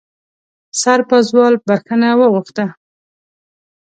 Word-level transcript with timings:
سرپازوال 0.81 1.53
بښنه 1.67 2.09
وغوښته. 2.19 2.65